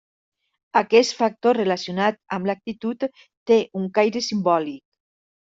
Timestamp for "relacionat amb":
1.57-2.49